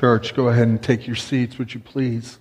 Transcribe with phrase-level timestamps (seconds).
[0.00, 2.38] Church, go ahead and take your seats, would you please?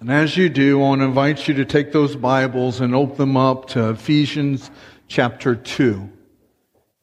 [0.00, 3.16] And as you do, I want to invite you to take those Bibles and open
[3.16, 4.72] them up to Ephesians
[5.06, 6.10] chapter 2.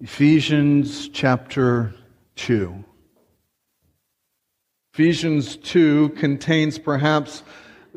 [0.01, 1.96] Ephesians chapter
[2.36, 2.83] 2.
[4.93, 7.43] Ephesians 2 contains perhaps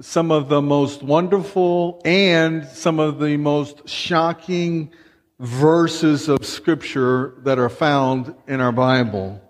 [0.00, 4.92] some of the most wonderful and some of the most shocking
[5.40, 9.42] verses of Scripture that are found in our Bible.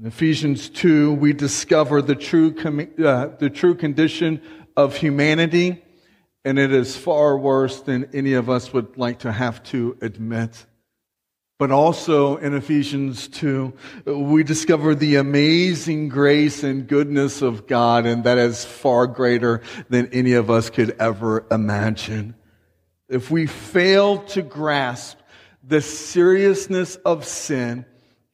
[0.00, 2.54] In Ephesians 2, we discover the true,
[3.04, 4.40] uh, the true condition
[4.76, 5.82] of humanity,
[6.44, 10.66] and it is far worse than any of us would like to have to admit.
[11.58, 13.72] But also in Ephesians 2,
[14.06, 20.06] we discover the amazing grace and goodness of God, and that is far greater than
[20.12, 22.36] any of us could ever imagine.
[23.08, 25.18] If we fail to grasp
[25.64, 27.84] the seriousness of sin,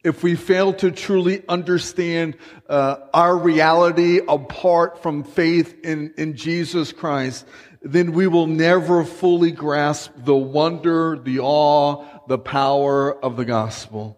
[0.05, 2.37] if we fail to truly understand
[2.69, 7.45] uh, our reality apart from faith in, in Jesus Christ,
[7.81, 14.17] then we will never fully grasp the wonder, the awe, the power of the gospel.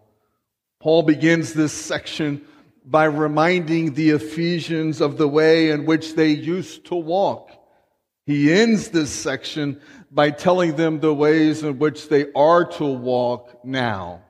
[0.78, 2.44] Paul begins this section
[2.84, 7.50] by reminding the Ephesians of the way in which they used to walk.
[8.26, 13.64] He ends this section by telling them the ways in which they are to walk
[13.64, 14.22] now.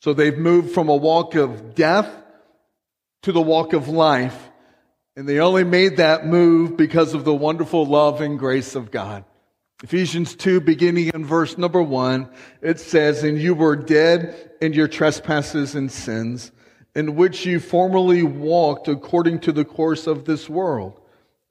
[0.00, 2.08] So they've moved from a walk of death
[3.22, 4.50] to the walk of life.
[5.16, 9.24] And they only made that move because of the wonderful love and grace of God.
[9.82, 12.28] Ephesians 2, beginning in verse number 1,
[12.62, 16.52] it says, And you were dead in your trespasses and sins,
[16.94, 21.00] in which you formerly walked according to the course of this world,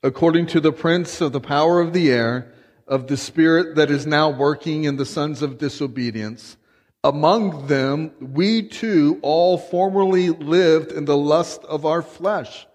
[0.02, 2.52] according to the prince of the power of the air,
[2.88, 6.58] of the spirit that is now working in the sons of disobedience
[7.06, 12.66] among them, we too all formerly lived in the lust of our flesh,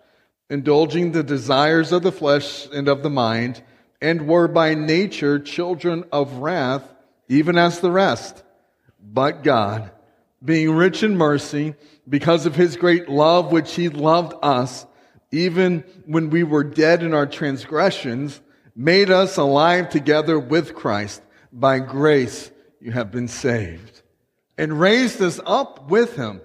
[0.48, 3.60] indulging the desires of the flesh and of the mind,
[4.00, 6.84] and were by nature children of wrath,
[7.28, 8.44] even as the rest.
[9.02, 9.90] But God,
[10.44, 11.74] being rich in mercy,
[12.08, 14.86] because of his great love which he loved us,
[15.32, 18.40] even when we were dead in our transgressions,
[18.76, 21.20] made us alive together with Christ.
[21.52, 23.99] By grace you have been saved
[24.60, 26.38] and raised us up with him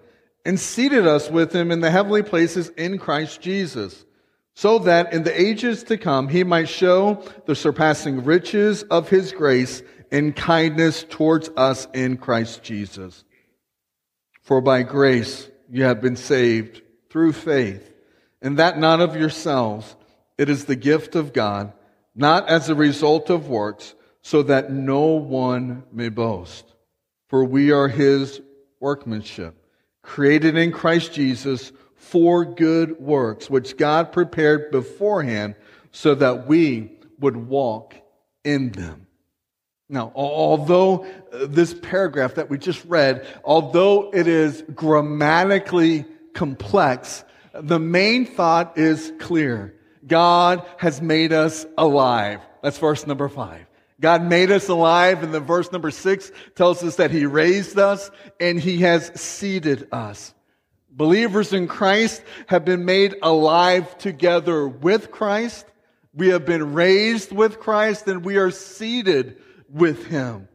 [0.46, 4.06] and seated us with him in the heavenly places in Christ Jesus,
[4.54, 9.34] so that in the ages to come he might show the surpassing riches of his
[9.34, 9.84] grace
[10.14, 13.26] and kindness towards us in Christ Jesus.
[14.44, 17.92] For by grace you have been saved through faith,
[18.42, 19.94] and that not of yourselves.
[20.38, 21.74] It is the gift of God,
[22.16, 26.75] not as a result of works, so that no one may boast.
[27.28, 28.42] For we are his
[28.80, 29.56] workmanship,
[30.04, 35.56] created in Christ Jesus for good works, which God prepared beforehand
[35.92, 37.96] so that we would walk
[38.44, 39.08] in them.
[39.88, 47.80] Now, although uh, this paragraph that we just read, although it is grammatically complex, the
[47.80, 49.76] main thought is clear.
[50.06, 52.42] God has made us alive.
[52.62, 53.66] That's verse number five.
[54.00, 58.12] God made us alive, and the verse number six tells us that He raised us
[58.40, 60.34] and He has seated us.
[60.90, 65.66] Believers in Christ have been made alive together with Christ.
[66.14, 70.48] We have been raised with Christ and we are seated with Him.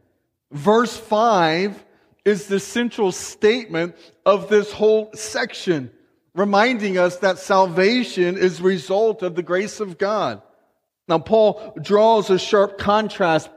[0.51, 1.83] Verse five
[2.25, 5.91] is the central statement of this whole section,
[6.35, 10.41] reminding us that salvation is result of the grace of God.
[11.07, 13.49] Now, Paul draws a sharp contrast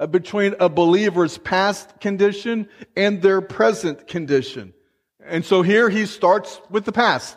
[0.00, 4.74] uh, between a believer's past condition and their present condition.
[5.24, 7.36] And so here he starts with the past.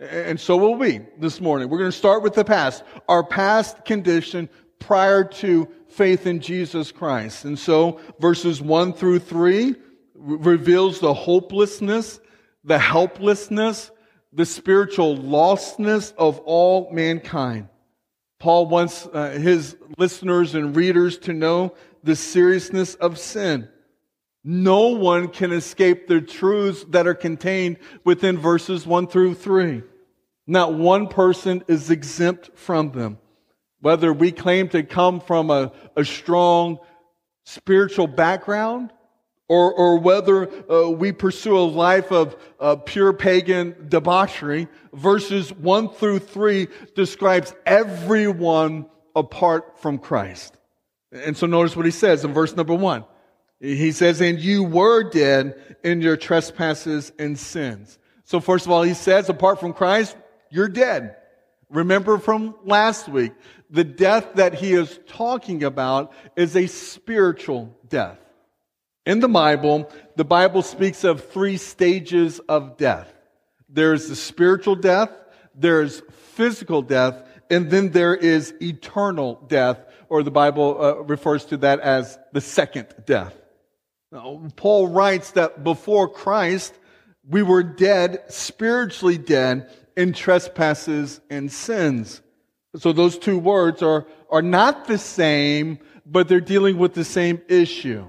[0.00, 1.68] And so will we this morning.
[1.68, 2.82] We're going to start with the past.
[3.08, 4.48] Our past condition
[4.78, 7.44] prior to faith in Jesus Christ.
[7.44, 9.76] And so verses 1 through 3
[10.14, 12.20] reveals the hopelessness,
[12.64, 13.90] the helplessness,
[14.32, 17.68] the spiritual lostness of all mankind.
[18.42, 23.68] Paul wants uh, his listeners and readers to know the seriousness of sin.
[24.42, 29.84] No one can escape the truths that are contained within verses 1 through 3.
[30.48, 33.18] Not one person is exempt from them.
[33.80, 36.80] Whether we claim to come from a, a strong
[37.44, 38.92] spiritual background
[39.48, 44.68] or, or whether uh, we pursue a life of uh, pure pagan debauchery.
[44.92, 50.56] Verses 1 through 3 describes everyone apart from Christ.
[51.10, 53.04] And so notice what he says in verse number 1.
[53.60, 57.98] He says, And you were dead in your trespasses and sins.
[58.24, 60.16] So first of all, he says, apart from Christ,
[60.50, 61.16] you're dead.
[61.68, 63.32] Remember from last week,
[63.70, 68.18] the death that he is talking about is a spiritual death.
[69.04, 73.12] In the Bible, the Bible speaks of three stages of death.
[73.68, 75.10] There's the spiritual death,
[75.54, 76.02] there's
[76.34, 79.78] physical death, and then there is eternal death,
[80.08, 83.34] or the Bible uh, refers to that as the second death.
[84.12, 86.74] Now, Paul writes that before Christ,
[87.28, 92.22] we were dead, spiritually dead, in trespasses and sins.
[92.76, 97.42] So those two words are, are not the same, but they're dealing with the same
[97.48, 98.06] issue.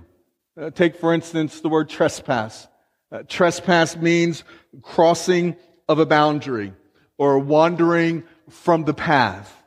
[0.60, 2.68] Uh, take, for instance, the word trespass.
[3.12, 4.44] Uh, trespass means
[4.82, 5.56] crossing
[5.90, 6.74] of a boundary
[7.18, 9.64] or wandering from the path,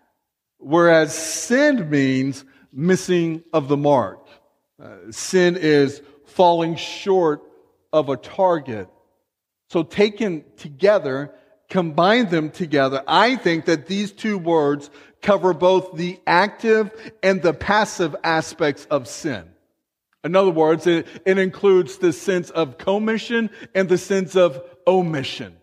[0.59, 4.27] whereas sin means missing of the mark.
[4.81, 7.43] Uh, sin is falling short
[7.93, 8.89] of a target.
[9.71, 11.33] So taken together,
[11.69, 14.91] combine them together, I think that these two words
[15.21, 16.93] cover both the active
[17.25, 19.49] and the passive aspects of sin.
[20.27, 25.57] In other words, it, it includes the sense of commission and the sense of omission.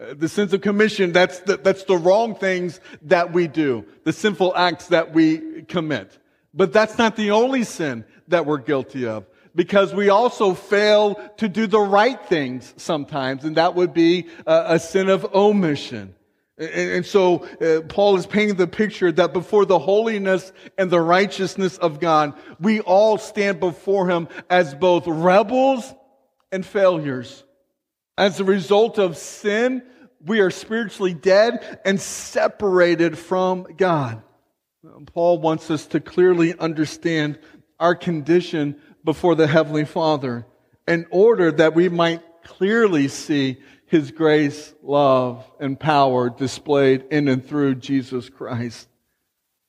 [0.00, 4.12] Uh, the sense of commission, that's the, that's the wrong things that we do, the
[4.12, 6.18] sinful acts that we commit.
[6.54, 11.48] But that's not the only sin that we're guilty of because we also fail to
[11.48, 16.14] do the right things sometimes, and that would be a, a sin of omission.
[16.60, 21.78] And, so uh, Paul is painting the picture that before the holiness and the righteousness
[21.78, 25.94] of God, we all stand before him as both rebels
[26.52, 27.44] and failures.
[28.18, 29.82] As a result of sin,
[30.22, 34.22] we are spiritually dead and separated from God.
[35.14, 37.38] Paul wants us to clearly understand
[37.78, 40.46] our condition before the Heavenly Father
[40.86, 43.58] in order that we might clearly see
[43.90, 48.88] his grace, love, and power displayed in and through Jesus Christ.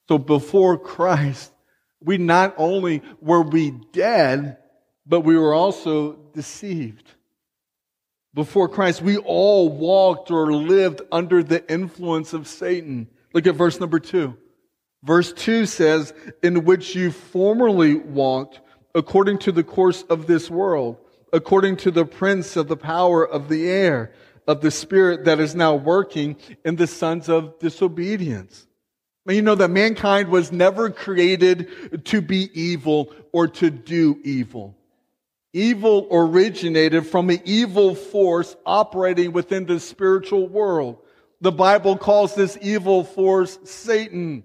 [0.07, 1.51] So before Christ,
[1.99, 4.57] we not only were we dead,
[5.07, 7.09] but we were also deceived.
[8.35, 13.07] Before Christ, we all walked or lived under the influence of Satan.
[13.33, 14.37] Look at verse number two.
[15.01, 16.13] Verse two says,
[16.43, 18.61] in which you formerly walked
[18.93, 20.97] according to the course of this world
[21.33, 24.13] according to the prince of the power of the air,
[24.47, 26.35] of the spirit that is now working
[26.65, 28.67] in the sons of disobedience.
[29.25, 34.75] And you know that mankind was never created to be evil or to do evil.
[35.53, 40.97] Evil originated from an evil force operating within the spiritual world.
[41.41, 44.43] The Bible calls this evil force Satan.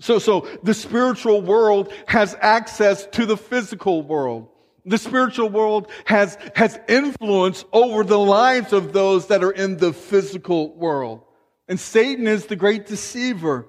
[0.00, 4.48] So, so the spiritual world has access to the physical world.
[4.86, 9.92] The spiritual world has, has influence over the lives of those that are in the
[9.92, 11.22] physical world.
[11.68, 13.66] And Satan is the great deceiver.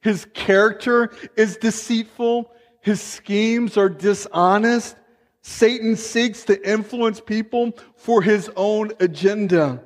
[0.00, 2.52] His character is deceitful.
[2.80, 4.96] His schemes are dishonest.
[5.42, 9.82] Satan seeks to influence people for his own agenda.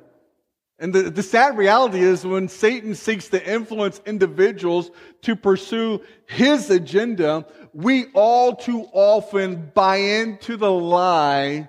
[0.77, 4.91] And the, the sad reality is when Satan seeks to influence individuals
[5.21, 11.67] to pursue his agenda, we all too often buy into the lie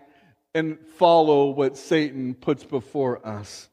[0.55, 3.69] and follow what Satan puts before us.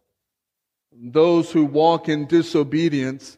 [0.91, 3.37] Those who walk in disobedience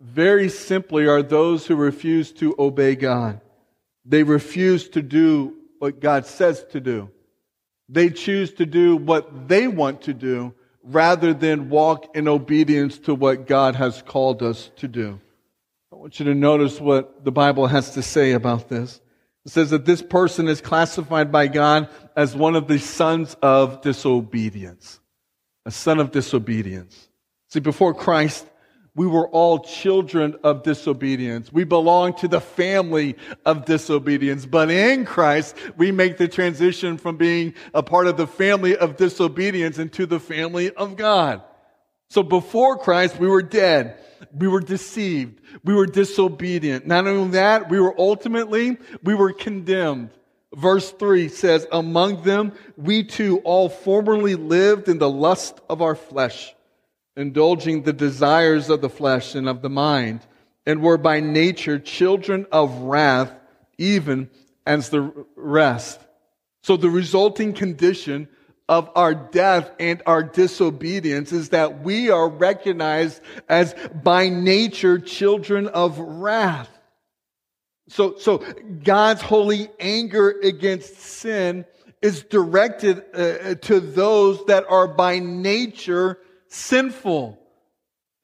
[0.00, 3.40] very simply are those who refuse to obey God.
[4.04, 7.10] They refuse to do what God says to do.
[7.88, 13.14] They choose to do what they want to do rather than walk in obedience to
[13.16, 15.20] what God has called us to do.
[15.96, 19.00] I want you to notice what the Bible has to say about this.
[19.46, 23.80] It says that this person is classified by God as one of the sons of
[23.80, 25.00] disobedience.
[25.64, 27.08] A son of disobedience.
[27.48, 28.46] See, before Christ,
[28.94, 31.50] we were all children of disobedience.
[31.50, 34.44] We belong to the family of disobedience.
[34.44, 38.98] But in Christ, we make the transition from being a part of the family of
[38.98, 41.40] disobedience into the family of God.
[42.10, 43.98] So before Christ, we were dead.
[44.32, 45.40] We were deceived.
[45.64, 46.86] We were disobedient.
[46.86, 50.10] Not only that, we were ultimately, we were condemned.
[50.54, 55.94] Verse 3 says, Among them, we too all formerly lived in the lust of our
[55.94, 56.54] flesh
[57.16, 60.20] indulging the desires of the flesh and of the mind,
[60.66, 63.32] and were by nature children of wrath,
[63.78, 64.28] even
[64.66, 66.00] as the rest.
[66.62, 68.28] So the resulting condition
[68.68, 75.68] of our death and our disobedience is that we are recognized as by nature children
[75.68, 76.68] of wrath.
[77.88, 78.38] So, so
[78.82, 81.64] God's holy anger against sin
[82.02, 86.18] is directed uh, to those that are by nature
[86.48, 87.38] sinful.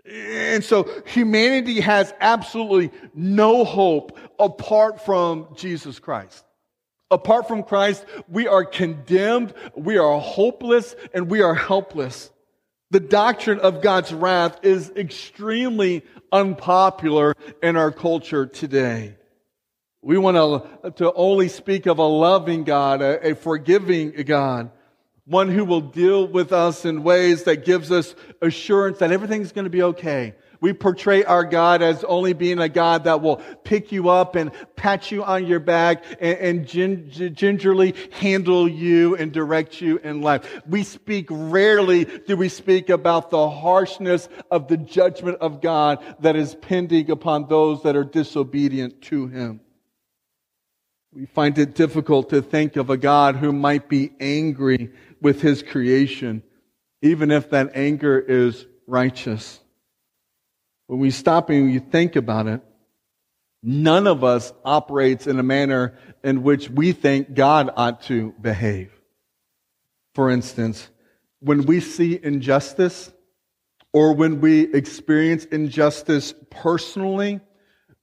[0.04, 6.44] And so humanity has absolutely no hope apart from Jesus Christ.
[7.12, 12.30] Apart from Christ, we are condemned, we are hopeless, and we are helpless.
[12.90, 19.16] The doctrine of God's wrath is extremely unpopular in our culture today.
[20.00, 24.70] We want to, to only speak of a loving God, a, a forgiving God,
[25.26, 29.64] one who will deal with us in ways that gives us assurance that everything's going
[29.64, 30.34] to be okay.
[30.62, 34.52] We portray our God as only being a God that will pick you up and
[34.76, 40.22] pat you on your back and, and gin, gingerly handle you and direct you in
[40.22, 40.62] life.
[40.68, 46.36] We speak rarely do we speak about the harshness of the judgment of God that
[46.36, 49.60] is pending upon those that are disobedient to Him.
[51.12, 55.62] We find it difficult to think of a God who might be angry with his
[55.64, 56.44] creation,
[57.02, 59.58] even if that anger is righteous.
[60.92, 62.60] When we stop and you think about it,
[63.62, 68.92] none of us operates in a manner in which we think God ought to behave.
[70.14, 70.90] For instance,
[71.40, 73.10] when we see injustice
[73.94, 77.40] or when we experience injustice personally,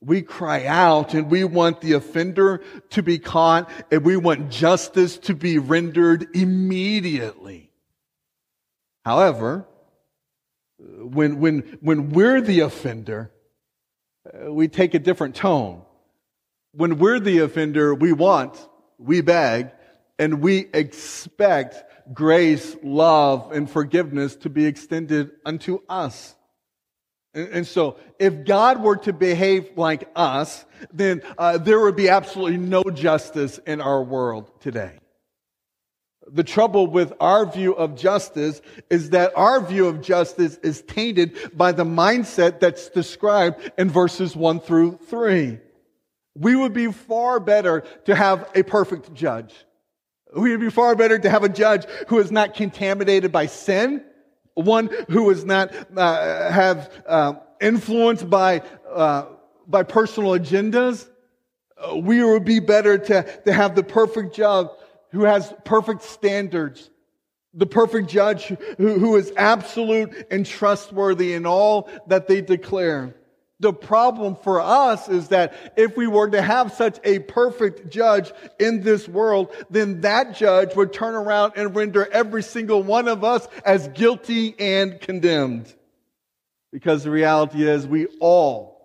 [0.02, 5.20] we cry out and we want the offender to be caught and we want justice
[5.20, 7.70] to be rendered immediately.
[9.06, 9.68] However,
[10.80, 13.32] when, when, when we're the offender,
[14.26, 15.82] uh, we take a different tone.
[16.74, 18.58] When we're the offender, we want,
[18.98, 19.72] we beg,
[20.18, 26.36] and we expect grace, love, and forgiveness to be extended unto us.
[27.34, 32.58] And, so, if God were to behave like us, then uh, there would be absolutely
[32.58, 34.98] no justice in our world today.
[36.32, 41.58] The trouble with our view of justice is that our view of justice is tainted
[41.58, 45.60] by the mindset that's described in verses 1 through 3.
[46.36, 49.54] We would be far better to have a perfect judge.
[50.36, 54.04] We would be far better to have a judge who is not contaminated by sin,
[54.54, 59.26] one who is not uh, have uh, influenced by uh,
[59.68, 61.10] by personal agendas.
[61.78, 64.68] Uh, we would be better to, to have the perfect judge
[65.12, 66.90] who has perfect standards,
[67.54, 73.16] the perfect judge who, who is absolute and trustworthy in all that they declare.
[73.62, 78.32] The problem for us is that if we were to have such a perfect judge
[78.58, 83.26] in this world, then that judge would turn around and render every single one of
[83.26, 85.74] us as guilty and condemned.
[86.72, 88.80] Because the reality is we all,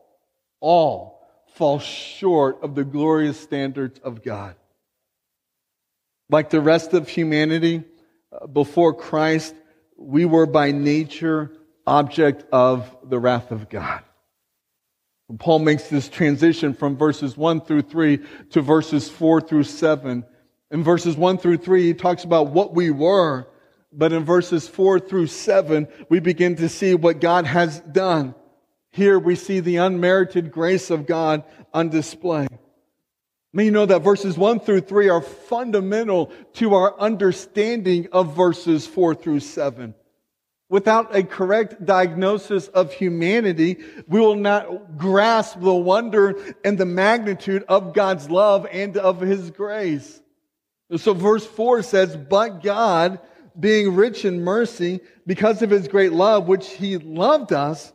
[0.58, 4.56] all fall short of the glorious standards of God.
[6.34, 7.84] Like the rest of humanity,
[8.32, 9.54] uh, before Christ,
[9.96, 11.52] we were by nature
[11.86, 14.02] object of the wrath of God.
[15.38, 18.18] Paul makes this transition from verses 1 through 3
[18.50, 20.24] to verses 4 through 7.
[20.72, 23.46] In verses 1 through 3, he talks about what we were,
[23.92, 28.34] but in verses 4 through 7, we begin to see what God has done.
[28.90, 32.48] Here we see the unmerited grace of God on display.
[33.62, 39.14] You know that verses 1 through 3 are fundamental to our understanding of verses 4
[39.14, 39.94] through 7.
[40.68, 43.76] Without a correct diagnosis of humanity,
[44.08, 49.52] we will not grasp the wonder and the magnitude of God's love and of His
[49.52, 50.20] grace.
[50.96, 53.20] So verse 4 says, But God,
[53.58, 57.92] being rich in mercy, because of His great love, which He loved us,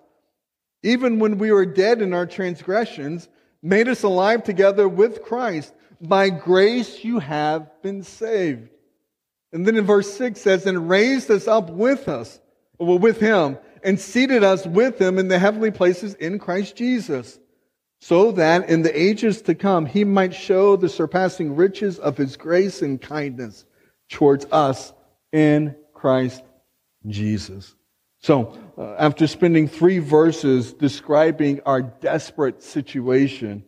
[0.83, 3.27] even when we were dead in our transgressions,
[3.61, 5.73] made us alive together with Christ.
[6.01, 8.69] By grace you have been saved.
[9.51, 12.39] And then in verse 6 says, And raised us up with us
[12.77, 17.39] well, with him and seated us with him in the heavenly places in Christ Jesus,
[17.99, 22.37] so that in the ages to come he might show the surpassing riches of his
[22.37, 23.65] grace and kindness
[24.09, 24.93] towards us
[25.31, 26.43] in Christ
[27.07, 27.75] Jesus.
[28.21, 33.63] So, uh, after spending three verses describing our desperate situation,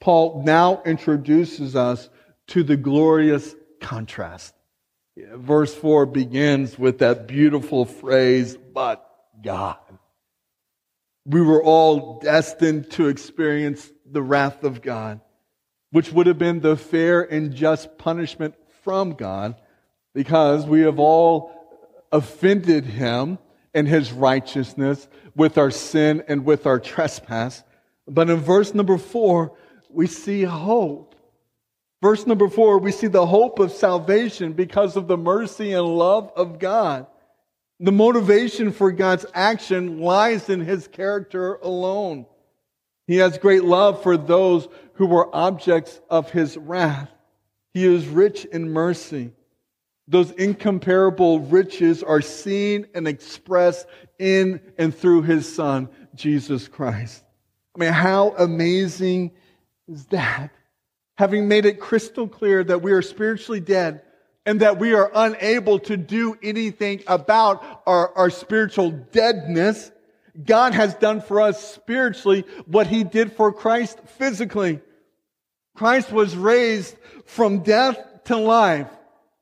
[0.00, 2.08] Paul now introduces us
[2.48, 4.54] to the glorious contrast.
[5.16, 9.06] Verse 4 begins with that beautiful phrase, but
[9.42, 9.78] God.
[11.24, 15.20] We were all destined to experience the wrath of God,
[15.90, 18.54] which would have been the fair and just punishment
[18.84, 19.56] from God
[20.14, 21.52] because we have all
[22.12, 23.38] offended him
[23.76, 25.06] and his righteousness
[25.36, 27.62] with our sin and with our trespass.
[28.08, 29.54] But in verse number four,
[29.90, 31.14] we see hope.
[32.02, 36.32] Verse number four, we see the hope of salvation because of the mercy and love
[36.34, 37.06] of God.
[37.78, 42.24] The motivation for God's action lies in his character alone.
[43.06, 47.10] He has great love for those who were objects of his wrath.
[47.74, 49.32] He is rich in mercy.
[50.08, 53.86] Those incomparable riches are seen and expressed
[54.18, 57.24] in and through his son, Jesus Christ.
[57.74, 59.32] I mean, how amazing
[59.88, 60.52] is that?
[61.18, 64.02] Having made it crystal clear that we are spiritually dead
[64.44, 69.90] and that we are unable to do anything about our, our spiritual deadness,
[70.44, 74.80] God has done for us spiritually what he did for Christ physically.
[75.74, 78.88] Christ was raised from death to life.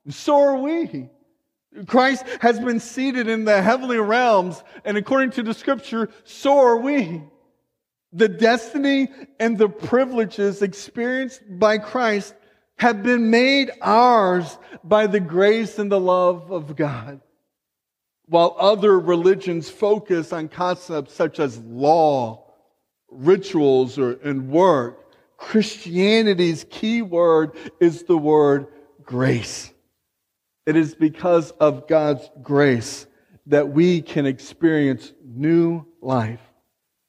[0.08, 1.08] So are we.
[1.86, 6.76] Christ has been seated in the heavenly realms, and according to the scripture, so are
[6.76, 7.22] we.
[8.12, 9.08] The destiny
[9.40, 12.34] and the privileges experienced by Christ
[12.76, 17.20] have been made ours by the grace and the love of God.
[18.26, 22.52] While other religions focus on concepts such as law,
[23.10, 28.68] rituals, or, and work, Christianity's key word is the word
[29.02, 29.73] grace.
[30.66, 33.06] It is because of God's grace
[33.46, 36.40] that we can experience new life.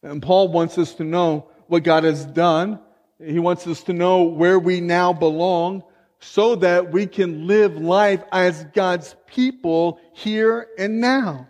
[0.03, 2.79] And Paul wants us to know what God has done.
[3.23, 5.83] He wants us to know where we now belong
[6.19, 11.47] so that we can live life as God's people here and now.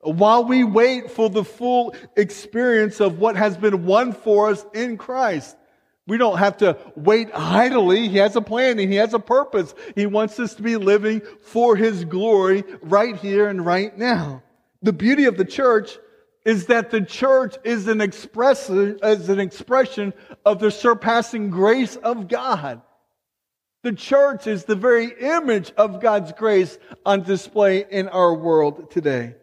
[0.00, 4.96] While we wait for the full experience of what has been won for us in
[4.96, 5.56] Christ.
[6.06, 8.08] We don't have to wait idly.
[8.08, 9.74] He has a plan and He has a purpose.
[9.94, 14.42] He wants us to be living for His glory right here and right now.
[14.82, 15.98] The beauty of the church
[16.44, 20.14] is that the church is an express, as an expression
[20.44, 22.80] of the surpassing grace of God.
[23.82, 29.34] The church is the very image of God's grace on display in our world today.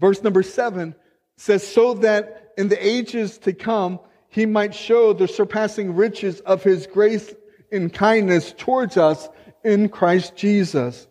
[0.00, 0.94] Verse number seven
[1.36, 6.62] says, so that in the ages to come, he might show the surpassing riches of
[6.62, 7.34] his grace
[7.72, 9.28] and kindness towards us
[9.64, 11.06] in Christ Jesus.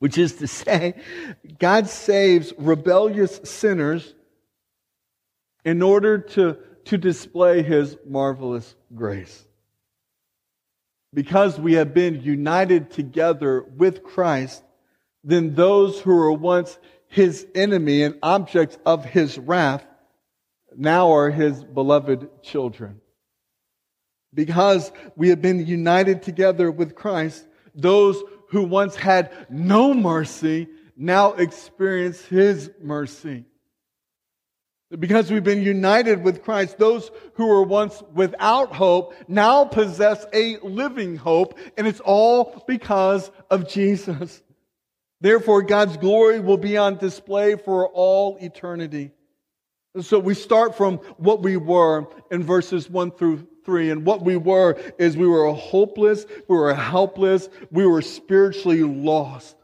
[0.00, 0.94] Which is to say,
[1.58, 4.14] God saves rebellious sinners
[5.64, 9.44] in order to, to display his marvelous grace.
[11.12, 14.62] Because we have been united together with Christ,
[15.24, 16.78] then those who were once
[17.08, 19.84] his enemy and objects of his wrath
[20.78, 23.00] now are his beloved children.
[24.32, 31.32] Because we have been united together with Christ, those who once had no mercy now
[31.32, 33.44] experience his mercy.
[34.96, 40.58] Because we've been united with Christ, those who were once without hope now possess a
[40.58, 44.42] living hope, and it's all because of Jesus.
[45.20, 49.10] Therefore, God's glory will be on display for all eternity.
[50.00, 53.90] So we start from what we were in verses 1 through 3.
[53.90, 59.56] And what we were is we were hopeless, we were helpless, we were spiritually lost,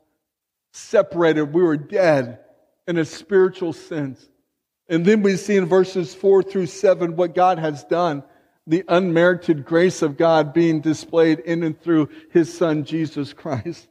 [0.73, 2.41] separated, we were dead
[2.87, 4.29] in a spiritual sense.
[4.89, 8.23] And then we see in verses 4 through 7 what God has done,
[8.67, 13.89] the unmerited grace of God being displayed in and through his son Jesus Christ.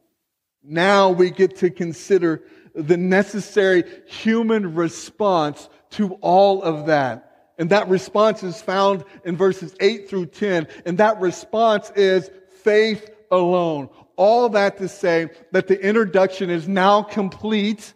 [0.63, 2.43] Now we get to consider
[2.75, 7.34] the necessary human response to all of that.
[7.58, 10.67] And that response is found in verses 8 through 10.
[10.86, 12.29] And that response is
[12.63, 13.89] faith alone.
[14.15, 17.93] All that to say that the introduction is now complete.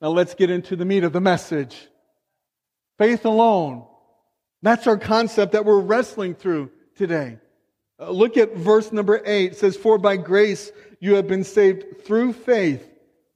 [0.00, 1.76] Now let's get into the meat of the message.
[2.98, 3.86] Faith alone.
[4.62, 7.38] That's our concept that we're wrestling through today.
[8.00, 9.52] Uh, look at verse number 8.
[9.52, 12.88] It says, For by grace you have been saved through faith,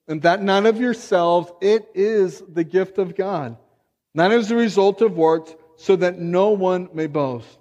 [0.07, 3.59] and that not of yourselves, it is the gift of God
[4.15, 7.59] not as a result of works, so that no one may boast.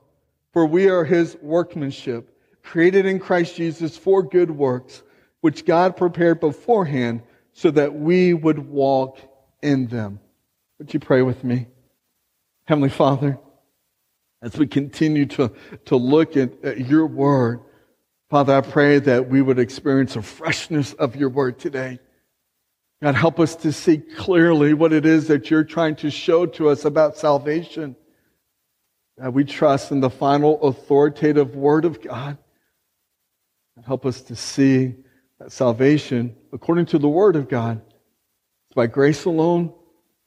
[0.53, 5.03] For we are his workmanship, created in Christ Jesus for good works,
[5.41, 7.21] which God prepared beforehand
[7.53, 9.19] so that we would walk
[9.61, 10.19] in them.
[10.79, 11.67] Would you pray with me?
[12.65, 13.39] Heavenly Father,
[14.41, 15.51] as we continue to,
[15.85, 17.61] to look at, at your word,
[18.29, 21.99] Father, I pray that we would experience a freshness of your word today.
[23.01, 26.69] God, help us to see clearly what it is that you're trying to show to
[26.69, 27.95] us about salvation.
[29.19, 32.37] God, we trust in the final authoritative word of God.
[33.75, 34.95] And help us to see
[35.39, 39.73] that salvation, according to the word of God, is by grace alone,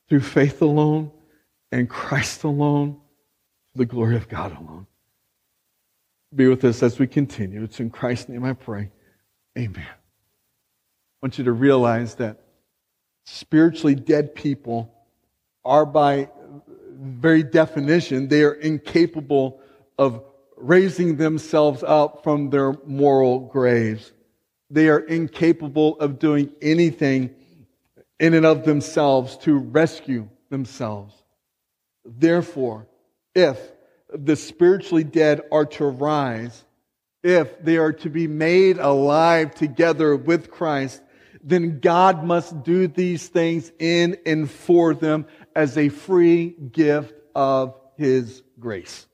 [0.09, 1.11] through faith alone,
[1.73, 3.01] and Christ alone,
[3.75, 4.87] the glory of God alone.
[6.35, 7.65] be with us as we continue.
[7.65, 8.91] It's in Christ's name I pray.
[9.59, 9.87] Amen.
[9.87, 12.41] I want you to realize that
[13.25, 14.93] spiritually dead people
[15.65, 16.29] are, by
[17.01, 19.61] very definition, they are incapable
[19.99, 20.25] of
[20.57, 24.13] raising themselves up from their moral graves.
[24.71, 27.35] They are incapable of doing anything
[28.19, 31.15] in and of themselves to rescue themselves.
[32.05, 32.87] Therefore,
[33.35, 33.59] if
[34.13, 36.65] the spiritually dead are to rise,
[37.23, 41.03] if they are to be made alive together with Christ,
[41.43, 47.75] then God must do these things in and for them as a free gift of
[47.97, 49.07] His grace.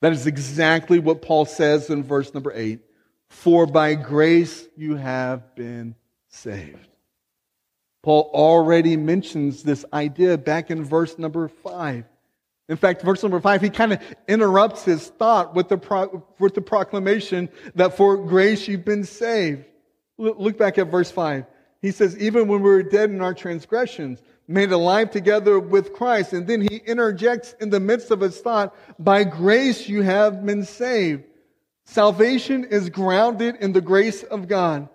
[0.00, 2.80] That is exactly what Paul says in verse number eight.
[3.28, 5.94] For by grace you have been
[6.28, 6.88] saved.
[8.02, 12.04] Paul already mentions this idea back in verse number five.
[12.68, 16.54] In fact, verse number five, he kind of interrupts his thought with the, pro- with
[16.54, 19.64] the proclamation that for grace you've been saved.
[20.18, 21.46] Look back at verse five.
[21.80, 26.32] He says, even when we were dead in our transgressions, made alive together with Christ.
[26.32, 30.64] And then he interjects in the midst of his thought, by grace you have been
[30.64, 31.24] saved.
[31.84, 34.88] Salvation is grounded in the grace of God.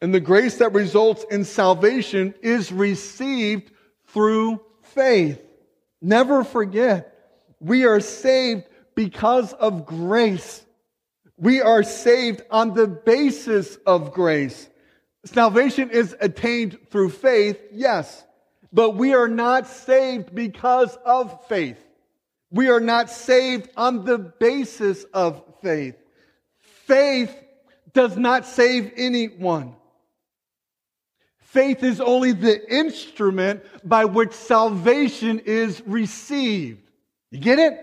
[0.00, 3.70] And the grace that results in salvation is received
[4.08, 5.40] through faith.
[6.02, 7.12] Never forget,
[7.60, 8.64] we are saved
[8.96, 10.65] because of grace.
[11.38, 14.68] We are saved on the basis of grace.
[15.24, 18.24] Salvation is attained through faith, yes,
[18.72, 21.78] but we are not saved because of faith.
[22.50, 25.96] We are not saved on the basis of faith.
[26.86, 27.34] Faith
[27.92, 29.74] does not save anyone.
[31.38, 36.88] Faith is only the instrument by which salvation is received.
[37.30, 37.82] You get it?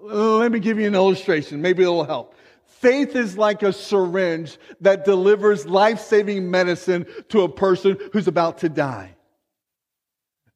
[0.00, 1.62] Let me give you an illustration.
[1.62, 2.34] Maybe it'll help.
[2.80, 8.58] Faith is like a syringe that delivers life saving medicine to a person who's about
[8.58, 9.16] to die.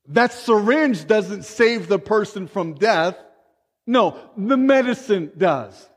[0.09, 3.17] That syringe doesn't save the person from death.
[3.87, 5.89] No, the medicine does.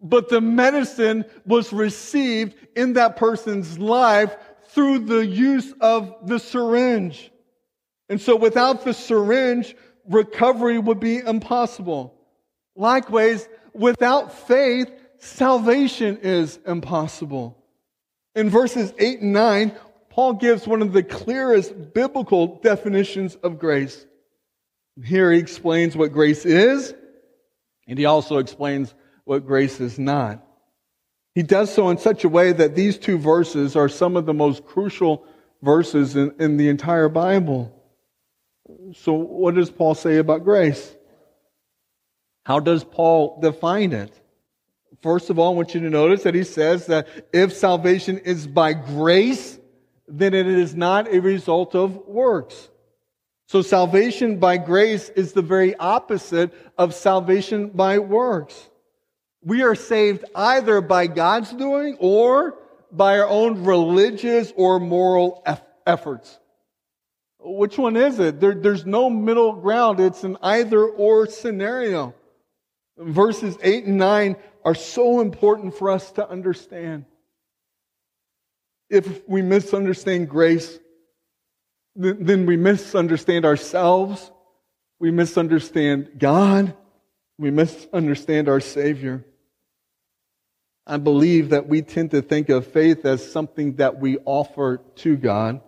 [0.00, 4.34] But the medicine was received in that person's life
[4.68, 7.30] through the use of the syringe.
[8.08, 9.76] And so without the syringe,
[10.08, 12.14] recovery would be impossible.
[12.74, 14.90] Likewise, without faith,
[15.22, 17.56] salvation is impossible.
[18.34, 19.72] In verses 8 and 9,
[20.10, 24.04] Paul gives one of the clearest biblical definitions of grace.
[25.02, 26.94] Here he explains what grace is,
[27.86, 30.44] and he also explains what grace is not.
[31.34, 34.34] He does so in such a way that these two verses are some of the
[34.34, 35.24] most crucial
[35.62, 37.72] verses in, in the entire Bible.
[38.94, 40.94] So, what does Paul say about grace?
[42.44, 44.12] How does Paul define it?
[45.02, 48.46] First of all, I want you to notice that he says that if salvation is
[48.46, 49.58] by grace,
[50.06, 52.68] then it is not a result of works.
[53.48, 58.70] So salvation by grace is the very opposite of salvation by works.
[59.42, 62.58] We are saved either by God's doing or
[62.92, 65.44] by our own religious or moral
[65.84, 66.38] efforts.
[67.40, 68.38] Which one is it?
[68.38, 69.98] There, there's no middle ground.
[69.98, 72.14] It's an either or scenario.
[72.98, 77.06] Verses 8 and 9 are so important for us to understand.
[78.90, 80.78] If we misunderstand grace,
[81.96, 84.30] then we misunderstand ourselves,
[84.98, 86.74] we misunderstand God,
[87.38, 89.24] we misunderstand our Savior.
[90.86, 95.16] I believe that we tend to think of faith as something that we offer to
[95.16, 95.60] God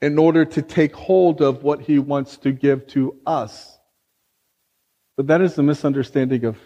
[0.00, 3.73] in order to take hold of what He wants to give to us.
[5.16, 6.56] But that is the misunderstanding of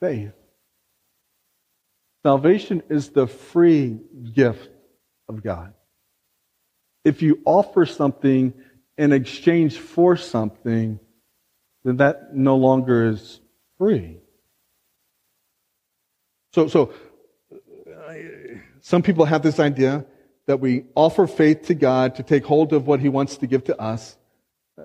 [0.00, 0.32] faith.
[2.22, 3.98] Salvation is the free
[4.34, 4.70] gift
[5.28, 5.72] of God.
[7.04, 8.52] If you offer something
[8.96, 10.98] in exchange for something,
[11.84, 13.40] then that no longer is
[13.78, 14.18] free.
[16.52, 16.92] So, so
[18.80, 20.04] some people have this idea
[20.46, 23.64] that we offer faith to God to take hold of what He wants to give
[23.64, 24.16] to us.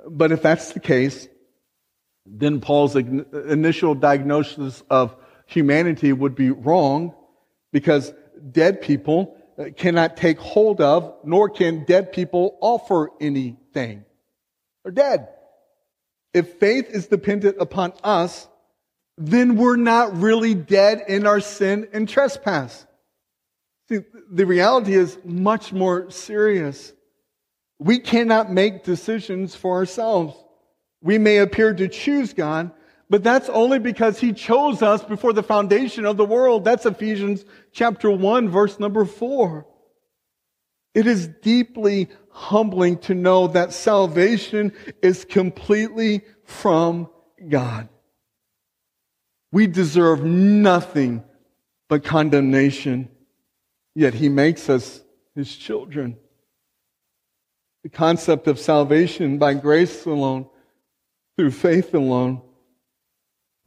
[0.07, 1.27] But if that's the case,
[2.25, 7.13] then Paul's initial diagnosis of humanity would be wrong
[7.71, 8.13] because
[8.51, 14.05] dead people uh, cannot take hold of, nor can dead people offer anything.
[14.83, 15.29] They're dead.
[16.33, 18.47] If faith is dependent upon us,
[19.17, 22.87] then we're not really dead in our sin and trespass.
[23.89, 23.99] See,
[24.31, 26.93] the reality is much more serious.
[27.79, 30.35] We cannot make decisions for ourselves.
[31.03, 32.71] We may appear to choose God,
[33.13, 36.63] But that's only because he chose us before the foundation of the world.
[36.63, 39.67] That's Ephesians chapter 1, verse number 4.
[40.95, 47.07] It is deeply humbling to know that salvation is completely from
[47.47, 47.87] God.
[49.51, 51.23] We deserve nothing
[51.89, 53.09] but condemnation,
[53.93, 55.03] yet he makes us
[55.35, 56.17] his children.
[57.83, 60.47] The concept of salvation by grace alone,
[61.37, 62.41] through faith alone,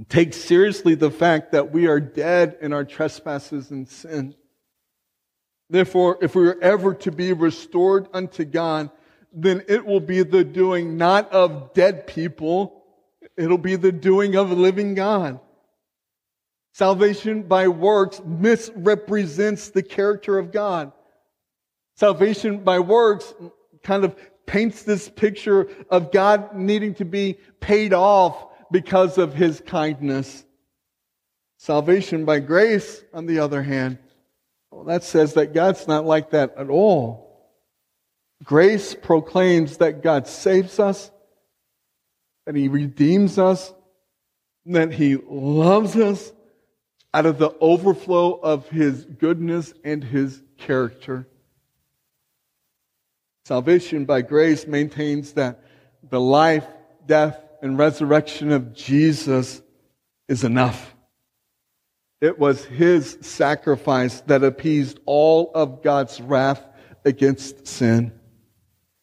[0.08, 4.34] Take seriously the fact that we are dead in our trespasses and sin.
[5.70, 8.90] Therefore, if we are ever to be restored unto God,
[9.32, 12.84] then it will be the doing not of dead people,
[13.36, 15.40] it'll be the doing of a living God.
[16.74, 20.92] Salvation by works misrepresents the character of God.
[21.96, 23.32] Salvation by works
[23.82, 24.14] kind of
[24.46, 30.44] paints this picture of God needing to be paid off because of his kindness.
[31.58, 33.98] Salvation by grace, on the other hand,
[34.70, 37.26] well, that says that God's not like that at all.
[38.44, 41.10] Grace proclaims that God saves us,
[42.44, 43.72] that He redeems us,
[44.66, 46.32] that He loves us
[47.14, 51.26] out of the overflow of His goodness and His character.
[53.46, 55.62] Salvation by grace maintains that
[56.10, 56.66] the life,
[57.06, 59.62] death, and resurrection of Jesus
[60.28, 60.96] is enough.
[62.20, 66.60] It was his sacrifice that appeased all of God's wrath
[67.04, 68.10] against sin.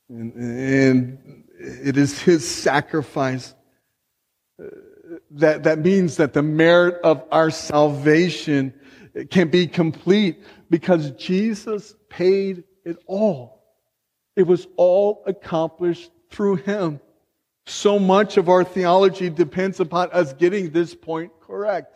[0.10, 3.56] And, and it is his sacrifice
[4.62, 4.66] uh,
[5.32, 8.74] that, that means that the merit of our salvation
[9.30, 13.63] can be complete because Jesus paid it all.
[14.36, 17.00] It was all accomplished through him.
[17.66, 21.94] So much of our theology depends upon us getting this point correct.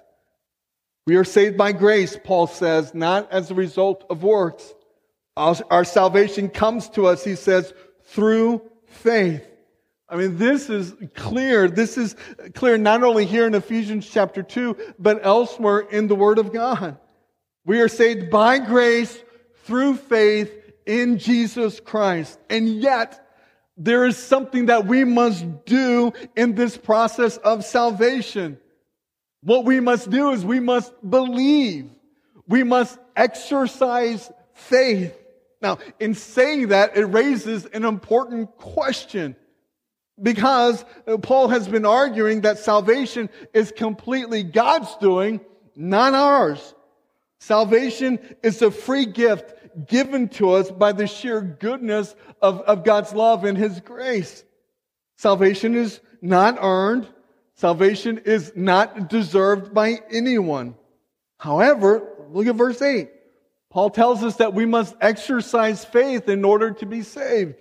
[1.06, 4.74] We are saved by grace, Paul says, not as a result of works.
[5.36, 7.74] Our, salvation comes to us, he says,
[8.06, 9.48] through faith.
[10.10, 11.68] I mean, this is clear.
[11.68, 12.16] This is
[12.56, 16.98] clear not only here in Ephesians chapter 2, but elsewhere in the Word of God.
[17.66, 19.18] We are saved by grace
[19.66, 20.52] through faith
[20.88, 22.40] in Jesus Christ.
[22.50, 23.24] And yet,
[23.78, 28.58] there is something that we must do in this process of salvation.
[29.42, 31.92] What we must do is we must believe.
[32.48, 35.14] We must exercise faith.
[35.62, 39.36] Now, in saying that, it raises an important question
[40.22, 45.42] because uh, Paul has been arguing that salvation is completely God's doing,
[45.76, 46.74] not ours.
[47.40, 49.54] Salvation is a free gift
[49.86, 54.44] given to us by the sheer goodness of, of God's love and His grace.
[55.18, 57.08] Salvation is not earned.
[57.56, 60.76] Salvation is not deserved by anyone.
[61.38, 63.10] However, look at verse 8.
[63.70, 67.56] Paul tells us that we must exercise faith in order to be saved.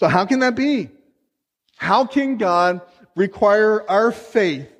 [0.00, 0.90] So how can that be?
[1.76, 2.80] How can God
[3.14, 4.73] require our faith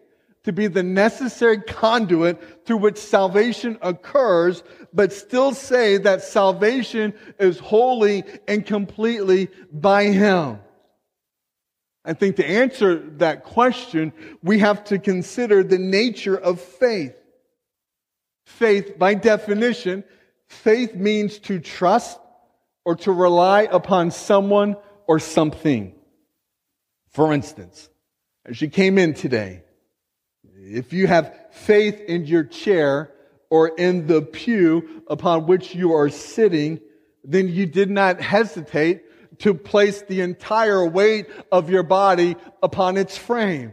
[0.44, 7.58] to be the necessary conduit through which salvation occurs, but still say that salvation is
[7.58, 10.58] wholly and completely by Him?
[12.04, 17.16] I think to answer that question, we have to consider the nature of faith.
[18.44, 20.04] Faith, by definition,
[20.46, 22.20] faith means to trust
[22.84, 24.76] or to rely upon someone
[25.06, 25.94] or something.
[27.08, 27.88] For instance,
[28.44, 29.63] as you came in today,
[30.66, 33.12] if you have faith in your chair
[33.50, 36.80] or in the pew upon which you are sitting,
[37.22, 39.02] then you did not hesitate
[39.40, 43.72] to place the entire weight of your body upon its frame.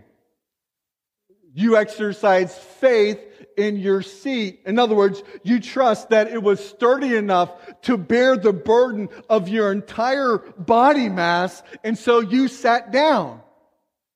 [1.54, 3.20] You exercise faith
[3.58, 4.62] in your seat.
[4.66, 7.52] In other words, you trust that it was sturdy enough
[7.84, 13.42] to bear the burden of your entire body mass, and so you sat down.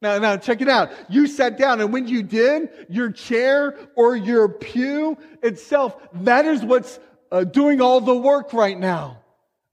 [0.05, 0.91] Now, now check it out.
[1.09, 6.63] You sat down, and when you did, your chair or your pew itself, that is
[6.63, 6.99] what's
[7.31, 9.23] uh, doing all the work right now.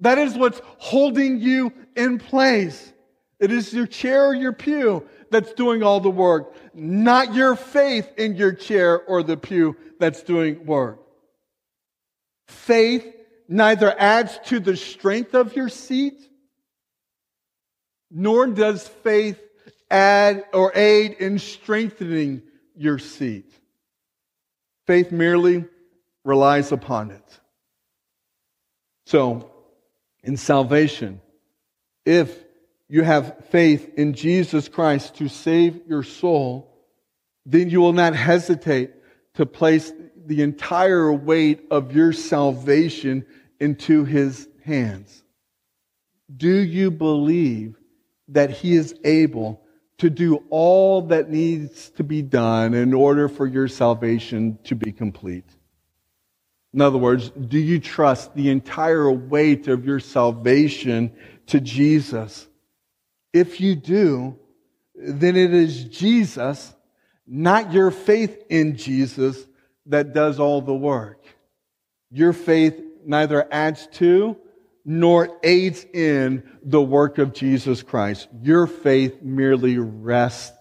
[0.00, 2.94] That is what's holding you in place.
[3.40, 8.10] It is your chair or your pew that's doing all the work, not your faith
[8.16, 10.98] in your chair or the pew that's doing work.
[12.48, 13.04] Faith
[13.48, 16.26] neither adds to the strength of your seat,
[18.10, 19.38] nor does faith
[19.92, 22.42] add or aid in strengthening
[22.76, 23.52] your seat.
[24.86, 25.64] Faith merely
[26.24, 27.40] relies upon it.
[29.06, 29.52] So,
[30.22, 31.20] in salvation.
[32.04, 32.44] If
[32.88, 36.72] you have faith in Jesus Christ to save your soul,
[37.44, 38.92] then you will not hesitate
[39.34, 39.92] to place
[40.26, 43.24] the entire weight of your salvation
[43.58, 45.22] into his hands.
[46.34, 47.76] Do you believe
[48.28, 49.61] that he is able
[50.02, 54.90] to do all that needs to be done in order for your salvation to be
[54.90, 55.44] complete?
[56.74, 61.12] In other words, do you trust the entire weight of your salvation
[61.46, 62.48] to Jesus?
[63.32, 64.36] If you do,
[64.96, 66.74] then it is Jesus,
[67.24, 69.46] not your faith in Jesus,
[69.86, 71.24] that does all the work.
[72.10, 74.36] Your faith neither adds to
[74.84, 78.28] nor aids in the work of Jesus Christ.
[78.42, 80.56] Your faith merely rests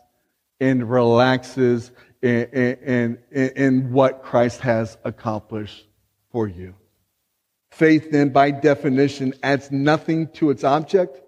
[0.59, 5.87] and relaxes in, in, in, in what Christ has accomplished
[6.31, 6.75] for you.
[7.71, 11.19] Faith, then, by definition, adds nothing to its object.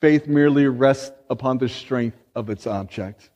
[0.00, 3.30] Faith merely rests upon the strength of its object.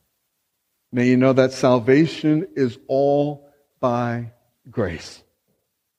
[0.91, 3.47] May you know that salvation is all
[3.79, 4.31] by
[4.69, 5.21] grace.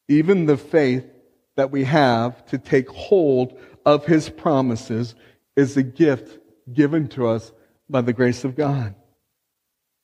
[0.09, 1.05] Even the faith
[1.57, 5.15] that we have to take hold of his promises
[5.57, 6.39] is a gift
[6.73, 7.53] given to us
[7.89, 8.95] by the grace of God.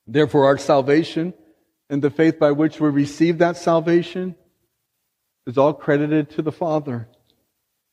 [0.07, 1.35] Therefore, our salvation
[1.91, 4.35] and the faith by which we receive that salvation
[5.47, 7.09] is all credited to the Father.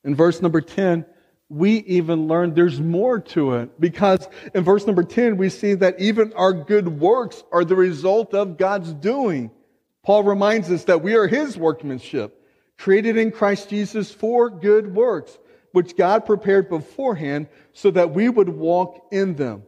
[0.04, 1.06] In verse number 10,
[1.50, 6.00] we even learn there's more to it because in verse number 10, we see that
[6.00, 9.52] even our good works are the result of God's doing.
[10.04, 12.39] Paul reminds us that we are his workmanship,
[12.80, 15.38] created in Christ Jesus for good works,
[15.74, 19.64] which God prepared beforehand so that we would walk in them.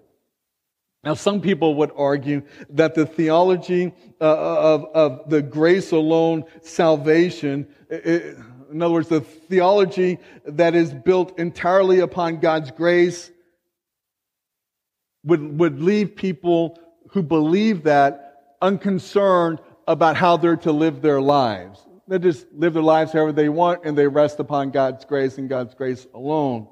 [1.04, 7.67] Now, some people would argue that the theology uh, of, of the grace alone salvation,
[7.89, 13.30] in other words, the theology that is built entirely upon God's grace,
[15.24, 21.86] would, would leave people who believe that unconcerned about how they're to live their lives.
[22.12, 25.47] They just live their lives however they want and they rest upon God's grace and
[25.47, 26.67] God's grace alone.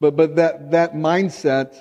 [0.00, 1.76] But, but that, that mindset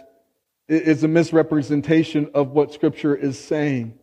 [0.68, 3.98] is a misrepresentation of what Scripture is saying.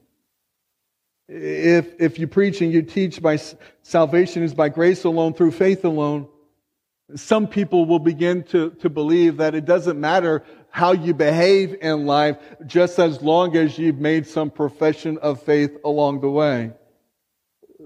[1.29, 3.39] If, if you preach and you teach by
[3.83, 6.27] salvation is by grace alone, through faith alone,
[7.15, 12.07] some people will begin to, to believe that it doesn't matter how you behave in
[12.07, 16.73] life, just as long as you've made some profession of faith along the way.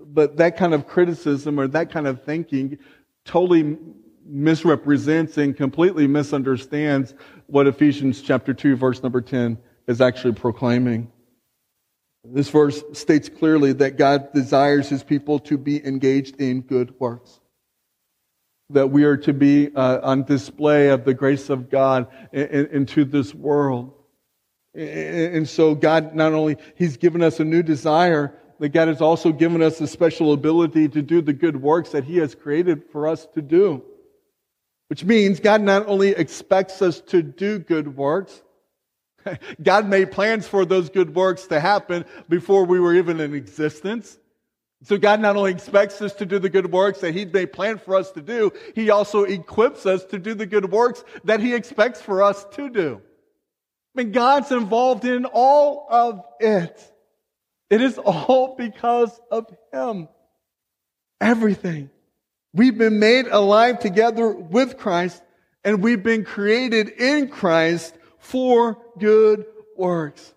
[0.08, 2.78] But that kind of criticism or that kind of thinking
[3.24, 3.76] totally
[4.24, 7.14] misrepresents and completely misunderstands
[7.46, 11.10] what Ephesians chapter 2 verse number 10 is actually proclaiming.
[12.24, 17.40] This verse states clearly that God desires his people to be engaged in good works.
[18.70, 23.32] That we are to be uh, on display of the grace of God into this
[23.32, 23.92] world.
[24.74, 29.32] And so God not only, He's given us a new desire, but God has also
[29.32, 33.08] given us a special ability to do the good works that He has created for
[33.08, 33.82] us to do.
[34.88, 38.42] Which means God not only expects us to do good works,
[39.62, 44.18] God made plans for those good works to happen before we were even in existence.
[44.82, 47.78] So God not only expects us to do the good works that He made plan
[47.78, 51.54] for us to do, He also equips us to do the good works that He
[51.54, 53.00] expects for us to do.
[53.96, 56.92] I mean, God's involved in all of it.
[57.70, 60.08] It is all because of Him.
[61.20, 61.90] Everything.
[62.52, 65.22] We've been made alive together with Christ
[65.64, 69.44] and we've been created in Christ for good
[69.76, 70.32] works.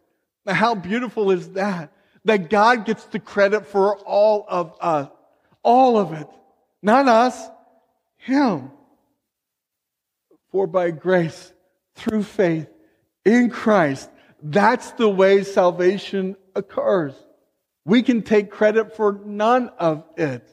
[0.45, 1.93] Now, how beautiful is that?
[2.25, 5.09] That God gets the credit for all of us.
[5.61, 6.27] All of it.
[6.81, 7.47] Not us,
[8.17, 8.71] Him.
[10.51, 11.53] For by grace,
[11.95, 12.67] through faith,
[13.23, 14.09] in Christ,
[14.41, 17.13] that's the way salvation occurs.
[17.85, 20.47] We can take credit for none of it.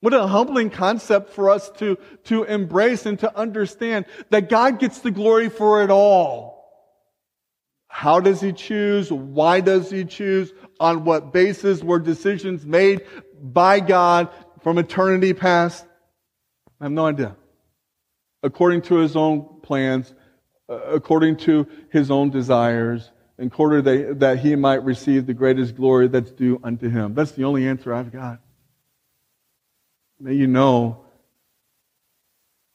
[0.00, 5.00] What a humbling concept for us to, to embrace and to understand that God gets
[5.00, 6.60] the glory for it all.
[7.86, 9.12] How does he choose?
[9.12, 10.54] Why does he choose?
[10.78, 13.04] On what basis were decisions made
[13.42, 14.30] by God
[14.62, 15.84] from eternity past?
[16.80, 17.36] I have no idea.
[18.42, 20.14] According to his own plans,
[20.68, 23.10] uh, according to his own desires,
[23.40, 27.14] in order that, that he might receive the greatest glory that's due unto him.
[27.14, 28.38] That's the only answer I've got.
[30.20, 31.06] May you know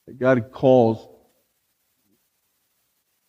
[0.08, 1.08] that God calls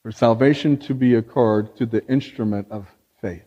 [0.02, 2.86] for salvation to be accorded to the instrument of
[3.20, 3.44] faith.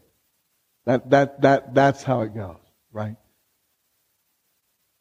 [0.85, 2.57] That, that, that, that's how it goes,
[2.91, 3.15] right?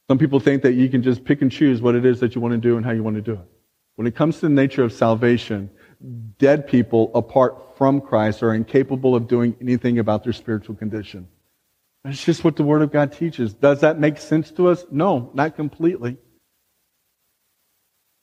[0.08, 2.40] Some people think that you can just pick and choose what it is that you
[2.40, 3.48] want to do and how you want to do it.
[3.96, 5.68] When it comes to the nature of salvation,
[6.38, 11.28] dead people apart from Christ are incapable of doing anything about their spiritual condition.
[12.04, 13.52] That's just what the Word of God teaches.
[13.54, 14.84] Does that make sense to us?
[14.90, 16.16] No, not completely.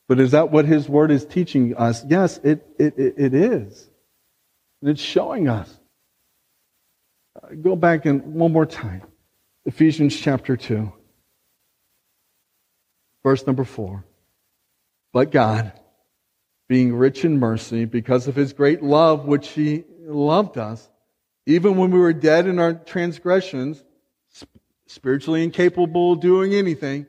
[0.08, 2.04] But is that what His Word is teaching us?
[2.08, 3.90] Yes, it, it, it is.
[4.82, 5.80] And it's showing us.
[7.42, 9.04] Uh, go back and one more time.
[9.66, 10.94] Ephesians chapter 2,
[13.24, 14.06] verse number 4.
[15.12, 15.74] But God,
[16.68, 20.90] being rich in mercy, because of his great love which he loved us,
[21.46, 23.84] even when we were dead in our transgressions,
[24.88, 27.06] spiritually incapable of doing anything,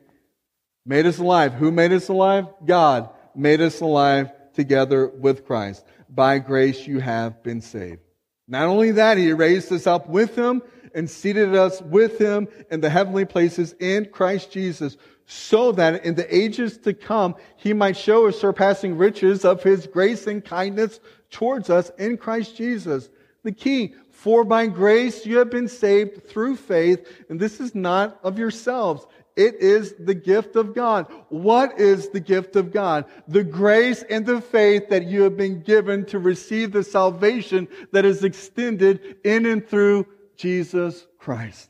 [0.85, 1.53] made us alive.
[1.53, 2.45] Who made us alive?
[2.65, 5.85] God made us alive together with Christ.
[6.09, 8.01] By grace you have been saved.
[8.47, 10.61] Not only that, he raised us up with him
[10.97, 16.15] and seated us with him in the heavenly places in Christ Jesus, so that in
[16.15, 20.99] the ages to come, he might show us surpassing riches of his grace and kindness
[21.29, 23.09] towards us in Christ Jesus.
[23.43, 28.19] The key, for by grace you have been saved through faith, and this is not
[28.23, 29.05] of yourselves.
[29.35, 31.05] It is the gift of God.
[31.29, 33.05] What is the gift of God?
[33.27, 38.03] The grace and the faith that you have been given to receive the salvation that
[38.03, 40.07] is extended in and through
[40.37, 41.69] Jesus Christ.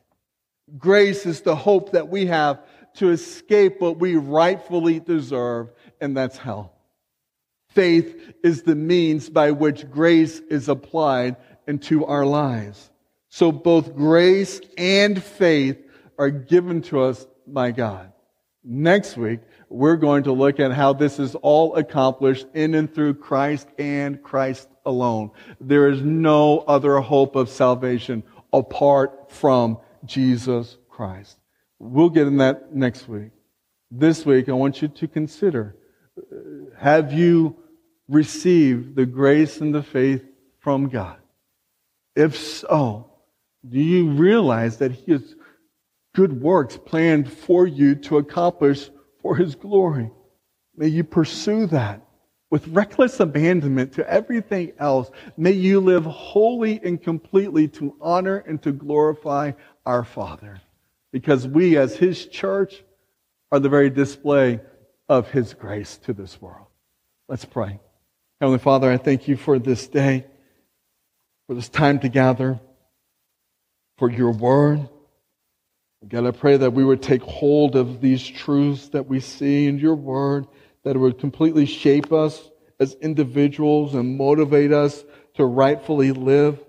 [0.78, 2.60] Grace is the hope that we have
[2.96, 6.74] to escape what we rightfully deserve, and that's hell.
[7.70, 11.38] Faith is the means by which grace is applied
[11.68, 12.90] into our lives.
[13.30, 15.78] So both grace and faith
[16.18, 18.12] are given to us by God.
[18.64, 23.16] Next week, we're going to look at how this is all accomplished in and through
[23.16, 25.32] Christ and Christ alone.
[25.62, 28.24] There is no other hope of salvation
[28.58, 31.38] apart from Jesus Christ.
[31.80, 33.32] We'll get in that next week.
[33.92, 35.76] This week, I want you to consider
[36.18, 36.36] uh,
[36.78, 37.56] have you
[38.08, 40.26] received the grace and the faith
[40.60, 41.18] from God?
[42.16, 43.12] If so,
[43.68, 45.36] do you realize that He has
[46.16, 48.90] good works planned for you to accomplish
[49.22, 50.10] for His glory?
[50.76, 52.07] May you pursue that
[52.50, 55.10] with reckless abandonment to everything else.
[55.36, 59.52] May you live wholly and completely to honor and to glorify
[59.86, 60.62] our Father.
[61.12, 62.84] Because we, as His church,
[63.52, 64.60] are the very display
[65.10, 66.68] of His grace to this world.
[67.28, 67.80] Let's pray.
[68.40, 70.26] Heavenly Father, I thank you for this day
[71.48, 72.60] for this time to gather,
[73.98, 74.88] for your word.
[76.08, 79.80] God, I pray that we would take hold of these truths that we see in
[79.80, 80.46] your word,
[80.88, 86.64] that would completely shape us as individuals and motivate us to rightfully live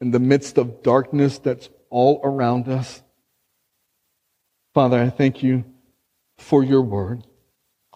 [0.00, 3.02] in the midst of darkness that's all around us.
[4.74, 5.64] Father, I thank you
[6.38, 7.26] for your word.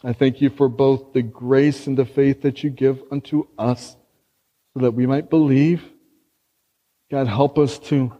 [0.02, 3.96] I thank you for both the grace and the faith that you give unto us
[4.74, 5.84] so that we might believe.
[7.08, 8.12] God, help us to,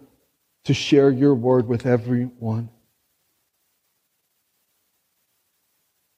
[0.67, 2.69] to share your word with everyone.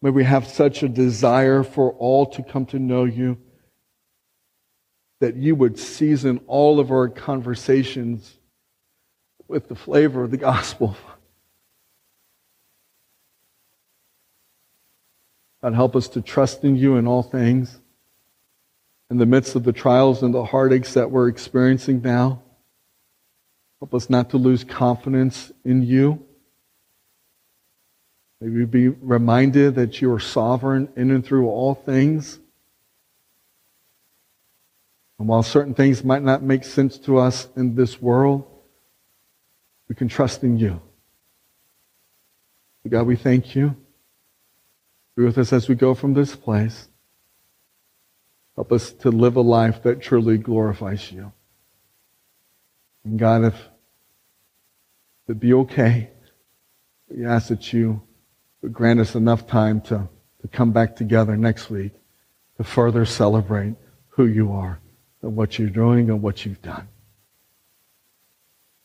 [0.03, 3.39] May we have such a desire for all to come to know you
[5.21, 8.37] that you would season all of our conversations
[9.47, 10.97] with the flavor of the gospel.
[15.63, 17.81] God, help us to trust in you in all things
[19.09, 22.43] in the midst of the trials and the heartaches that we're experiencing now.
[23.79, 26.27] Help us not to lose confidence in you.
[28.43, 32.41] May we be reminded that you are sovereign in and through all things.
[35.21, 38.45] And while certain things might not make sense to us in this world,
[39.89, 40.83] we can trust in you.
[42.89, 43.77] God, we thank you.
[45.15, 46.89] Be with us as we go from this place.
[48.57, 51.31] Help us to live a life that truly glorifies you.
[53.05, 53.69] And God, if
[55.29, 56.11] it be okay,
[57.09, 58.03] we ask that you
[58.63, 60.09] would grant us enough time to,
[60.41, 61.93] to come back together next week
[62.57, 63.75] to further celebrate
[64.09, 64.79] who you are
[65.23, 66.89] and what you're doing and what you've done.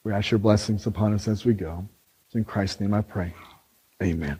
[0.04, 1.88] We ask your blessings upon us as we go.
[2.26, 3.34] It's in Christ's name I pray.
[4.02, 4.40] Amen.